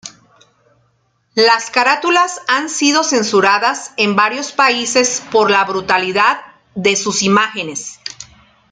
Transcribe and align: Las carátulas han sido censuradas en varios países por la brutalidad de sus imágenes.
Las 1.35 1.69
carátulas 1.69 2.39
han 2.47 2.69
sido 2.69 3.03
censuradas 3.03 3.93
en 3.97 4.15
varios 4.15 4.51
países 4.51 5.21
por 5.31 5.51
la 5.51 5.63
brutalidad 5.63 6.41
de 6.73 6.95
sus 6.95 7.21
imágenes. 7.21 7.99